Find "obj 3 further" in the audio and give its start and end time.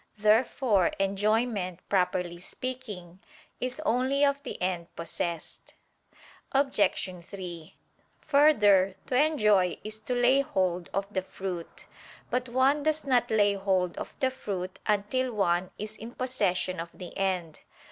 6.53-8.95